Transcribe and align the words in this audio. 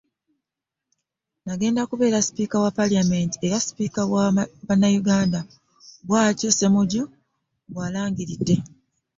"Ngenda 1.51 1.81
kubeera 1.89 2.21
sipiika 2.27 2.55
wa 2.63 2.71
Paalamenti 2.77 3.37
era 3.47 3.57
sipiika 3.65 4.01
wa 4.11 4.25
bannayuganda.” 4.67 5.39
Bw’atyo 6.05 6.49
Ssemujju 6.51 7.03
bw’alangiridde. 7.71 8.55